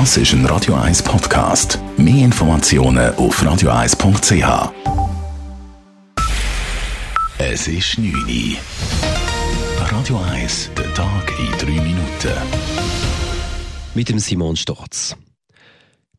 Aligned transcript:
Das 0.00 0.16
ist 0.16 0.32
ein 0.32 0.44
Radio 0.46 0.74
1 0.74 1.04
Podcast. 1.04 1.78
Mehr 1.96 2.24
Informationen 2.24 3.14
auf 3.14 3.40
radio1.ch. 3.40 4.72
Es 7.38 7.68
ist 7.68 7.98
9 7.98 8.12
Uhr. 8.12 8.56
Radio 9.92 10.20
1, 10.32 10.70
der 10.76 10.92
Tag 10.94 11.32
in 11.38 11.76
3 11.76 11.80
Minuten. 11.80 12.32
Mit 13.94 14.08
dem 14.08 14.18
Simon 14.18 14.56
Storz. 14.56 15.14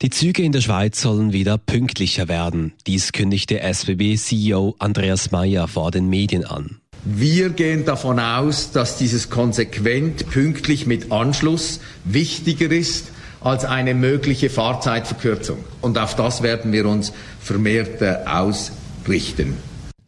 Die 0.02 0.10
Züge 0.10 0.44
in 0.44 0.54
der 0.54 0.62
Schweiz 0.62 1.02
sollen 1.02 1.34
wieder 1.34 1.58
pünktlicher 1.58 2.30
werden. 2.30 2.76
Dies 2.88 3.12
kündigte 3.12 3.60
SBB-CEO 3.60 4.76
Andreas 4.80 5.32
Mayer 5.32 5.68
vor 5.68 5.92
den 5.92 6.08
Medien 6.08 6.46
an. 6.46 6.80
Wir 7.04 7.50
gehen 7.50 7.84
davon 7.84 8.22
aus, 8.22 8.72
dass 8.72 8.98
dieses 8.98 9.30
konsequent 9.30 10.30
pünktlich 10.30 10.86
mit 10.86 11.12
Anschluss 11.12 11.82
wichtiger 12.06 12.72
ist 12.72 13.12
als 13.46 13.64
eine 13.64 13.94
mögliche 13.94 14.50
Fahrzeitverkürzung. 14.50 15.60
Und 15.82 16.00
auf 16.00 16.16
das 16.16 16.42
werden 16.42 16.72
wir 16.72 16.88
uns 16.88 17.14
vermehrt 17.40 18.02
äh, 18.02 18.18
ausrichten. 18.26 19.56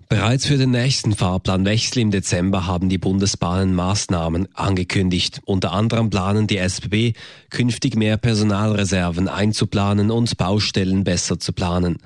Bereits 0.09 0.47
für 0.47 0.57
den 0.57 0.71
nächsten 0.71 1.13
Fahrplanwechsel 1.13 2.01
im 2.01 2.11
Dezember 2.11 2.65
haben 2.65 2.89
die 2.89 2.97
Bundesbahnen 2.97 3.75
Maßnahmen 3.75 4.47
angekündigt. 4.55 5.41
Unter 5.45 5.73
anderem 5.73 6.09
planen 6.09 6.47
die 6.47 6.57
SBB, 6.57 7.13
künftig 7.49 7.95
mehr 7.95 8.17
Personalreserven 8.17 9.27
einzuplanen 9.27 10.09
und 10.09 10.37
Baustellen 10.37 11.03
besser 11.03 11.39
zu 11.39 11.53
planen. 11.53 11.97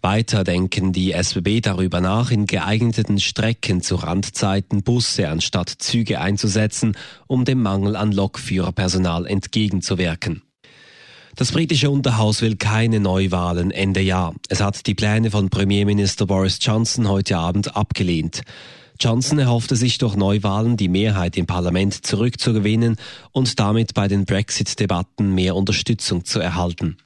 Weiter 0.00 0.44
denken 0.44 0.92
die 0.92 1.12
SBB 1.12 1.60
darüber 1.60 2.00
nach, 2.00 2.30
in 2.30 2.46
geeigneten 2.46 3.20
Strecken 3.20 3.82
zu 3.82 3.96
Randzeiten 3.96 4.82
Busse 4.82 5.28
anstatt 5.28 5.68
Züge 5.68 6.20
einzusetzen, 6.20 6.96
um 7.26 7.44
dem 7.44 7.60
Mangel 7.60 7.96
an 7.96 8.12
Lokführerpersonal 8.12 9.26
entgegenzuwirken. 9.26 10.42
Das 11.36 11.52
britische 11.52 11.90
Unterhaus 11.90 12.42
will 12.42 12.56
keine 12.56 13.00
Neuwahlen 13.00 13.70
Ende 13.70 14.00
Jahr. 14.00 14.34
Es 14.48 14.60
hat 14.60 14.86
die 14.86 14.94
Pläne 14.94 15.30
von 15.30 15.48
Premierminister 15.48 16.26
Boris 16.26 16.58
Johnson 16.60 17.08
heute 17.08 17.38
Abend 17.38 17.76
abgelehnt. 17.76 18.42
Johnson 19.00 19.38
erhoffte 19.38 19.76
sich 19.76 19.96
durch 19.96 20.14
Neuwahlen 20.14 20.76
die 20.76 20.88
Mehrheit 20.88 21.38
im 21.38 21.46
Parlament 21.46 22.06
zurückzugewinnen 22.06 22.96
und 23.32 23.58
damit 23.58 23.94
bei 23.94 24.08
den 24.08 24.26
Brexit-Debatten 24.26 25.34
mehr 25.34 25.56
Unterstützung 25.56 26.26
zu 26.26 26.40
erhalten. 26.40 26.98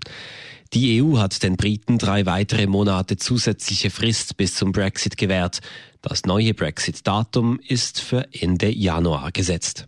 Die 0.73 1.01
EU 1.01 1.19
hat 1.19 1.45
den 1.45 1.57
Briten 1.57 1.99
drei 1.99 2.27
weitere 2.27 2.67
Monate 2.67 3.17
zusätzliche 3.17 3.91
Frist 3.91 4.37
bis 4.37 4.57
zum 4.57 4.73
Brexit 4.73 5.17
gewährt. 5.17 5.61
Das 6.03 6.25
neue 6.25 6.53
Brexit-Datum 6.53 7.61
ist 7.61 8.01
für 8.01 8.27
Ende 8.33 8.75
Januar 8.75 9.31
gesetzt. 9.31 9.87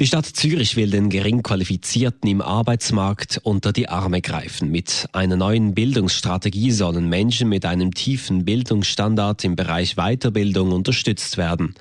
Die 0.00 0.06
Stadt 0.06 0.24
Zürich 0.24 0.76
will 0.76 0.90
den 0.90 1.10
Geringqualifizierten 1.10 2.26
im 2.30 2.40
Arbeitsmarkt 2.40 3.38
unter 3.42 3.70
die 3.70 3.90
Arme 3.90 4.22
greifen. 4.22 4.70
Mit 4.70 5.06
einer 5.12 5.36
neuen 5.36 5.74
Bildungsstrategie 5.74 6.70
sollen 6.70 7.10
Menschen 7.10 7.50
mit 7.50 7.66
einem 7.66 7.92
tiefen 7.92 8.46
Bildungsstandard 8.46 9.44
im 9.44 9.56
Bereich 9.56 9.96
Weiterbildung 9.96 10.72
unterstützt 10.72 11.36
werden. 11.36 11.74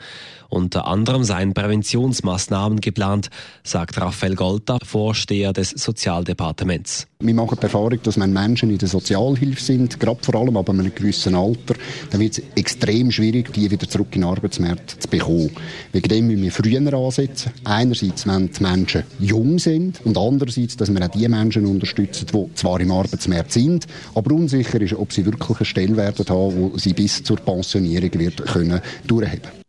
Unter 0.50 0.88
anderem 0.88 1.24
seien 1.24 1.54
Präventionsmaßnahmen 1.54 2.82
geplant, 2.82 3.30
sagt 3.64 4.02
Raphael 4.02 4.36
Golta, 4.36 4.80
Vorsteher 4.84 5.54
des 5.54 5.70
Sozialdepartements. 5.70 7.08
Wir 7.22 7.34
machen 7.36 7.58
die 7.60 7.64
Erfahrung, 7.64 8.00
dass 8.02 8.20
wenn 8.20 8.34
Menschen 8.34 8.72
in 8.72 8.80
der 8.80 8.88
Sozialhilfe 8.88 9.62
sind, 9.62 10.00
gerade 10.00 10.24
vor 10.24 10.36
allem 10.36 10.58
aber 10.58 10.74
in 10.74 10.80
einem 10.80 10.96
gewissen 10.96 11.36
Alter, 11.36 11.76
dann 12.10 12.20
wird 12.20 12.40
es 12.40 12.44
extrem 12.56 13.12
schwierig, 13.12 13.54
die 13.54 13.70
wieder 13.70 13.88
zurück 13.88 14.08
in 14.16 14.22
den 14.22 14.30
Arbeitsmarkt 14.30 15.02
zu 15.04 15.08
bekommen. 15.08 15.52
Wegen 15.92 16.08
dem 16.08 16.28
müssen 16.28 16.44
wir 16.44 16.52
früher 16.52 16.94
ansetzen. 16.94 17.52
Einerseits, 17.66 18.26
wenn 18.26 18.50
die 18.52 18.64
Menschen 18.64 19.04
jung 19.20 19.60
sind 19.60 20.02
und 20.06 20.18
andererseits, 20.18 20.78
dass 20.78 20.94
wir 20.94 21.06
auch 21.06 21.12
die 21.12 21.28
Menschen 21.28 21.66
unterstützen, 21.66 22.26
die 22.34 22.56
zwar 22.56 22.80
im 22.80 22.92
Arbeitsmarkt 22.92 23.52
sind, 23.52 23.86
aber 24.16 24.34
unsicher 24.34 24.82
ist, 24.82 24.94
ob 24.94 25.14
sie 25.14 25.26
wirklich 25.26 25.58
eine 25.58 25.66
Stelle 25.66 25.98
werden 25.98 26.26
haben, 26.28 26.56
wo 26.56 26.78
sie 26.78 26.94
bis 26.94 27.24
zur 27.24 27.38
Pensionierung 27.38 28.14
wird 28.14 28.46
können 28.46 28.82
durchheben. 29.06 29.60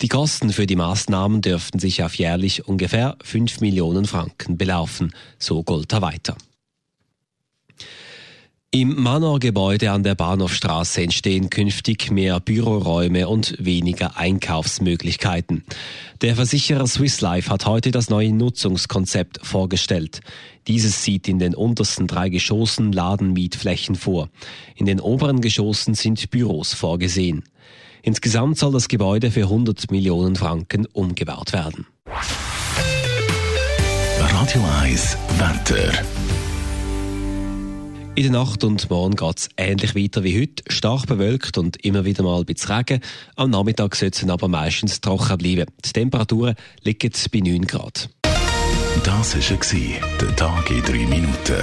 Die 0.00 0.08
Kosten 0.08 0.52
für 0.52 0.66
die 0.66 0.76
Maßnahmen 0.76 1.40
dürften 1.40 1.80
sich 1.80 2.04
auf 2.04 2.14
jährlich 2.14 2.68
ungefähr 2.68 3.16
5 3.24 3.60
Millionen 3.60 4.04
Franken 4.04 4.56
belaufen, 4.56 5.12
so 5.38 5.64
Golter 5.64 6.02
weiter. 6.02 6.36
Im 8.70 9.02
Manor-Gebäude 9.02 9.90
an 9.90 10.04
der 10.04 10.14
Bahnhofstraße 10.14 11.02
entstehen 11.02 11.50
künftig 11.50 12.12
mehr 12.12 12.38
Büroräume 12.38 13.26
und 13.26 13.56
weniger 13.58 14.18
Einkaufsmöglichkeiten. 14.18 15.64
Der 16.20 16.36
Versicherer 16.36 16.86
Swiss 16.86 17.20
Life 17.20 17.50
hat 17.50 17.66
heute 17.66 17.90
das 17.90 18.08
neue 18.08 18.32
Nutzungskonzept 18.32 19.40
vorgestellt. 19.42 20.20
Dieses 20.68 21.02
sieht 21.02 21.28
in 21.28 21.38
den 21.38 21.54
untersten 21.54 22.06
drei 22.06 22.28
Geschossen 22.28 22.92
Ladenmietflächen 22.92 23.96
vor. 23.96 24.28
In 24.76 24.86
den 24.86 25.00
oberen 25.00 25.40
Geschossen 25.40 25.94
sind 25.94 26.30
Büros 26.30 26.74
vorgesehen. 26.74 27.44
Insgesamt 28.02 28.58
soll 28.58 28.72
das 28.72 28.88
Gebäude 28.88 29.30
für 29.30 29.42
100 29.42 29.90
Millionen 29.90 30.36
Franken 30.36 30.86
umgebaut 30.86 31.52
werden. 31.52 31.86
Radio 34.18 34.62
1 34.82 35.16
Wetter. 35.38 35.92
In 38.14 38.24
der 38.24 38.32
Nacht 38.32 38.64
und 38.64 38.90
morgen 38.90 39.14
geht 39.14 39.38
es 39.38 39.48
ähnlich 39.56 39.94
weiter 39.94 40.24
wie 40.24 40.40
heute. 40.40 40.64
Stark 40.66 41.06
bewölkt 41.06 41.56
und 41.56 41.84
immer 41.84 42.04
wieder 42.04 42.24
mal 42.24 42.40
ein 42.40 42.46
bisschen 42.46 42.74
Regen. 42.74 43.00
Am 43.36 43.50
Nachmittag 43.50 43.94
soll 43.94 44.08
es 44.08 44.28
aber 44.28 44.48
meistens 44.48 45.00
trocken 45.00 45.38
bleiben. 45.38 45.66
Die 45.84 45.92
Temperaturen 45.92 46.56
liegen 46.82 47.12
bei 47.32 47.38
9 47.38 47.66
Grad. 47.68 48.10
Das 49.04 49.36
war 49.36 50.18
der 50.20 50.36
Tag 50.36 50.70
in 50.70 50.82
3 50.82 50.92
Minuten. 51.06 51.62